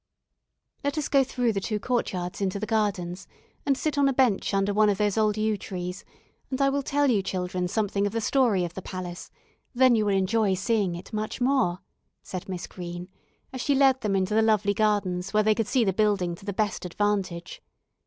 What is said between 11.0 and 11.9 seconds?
much more,"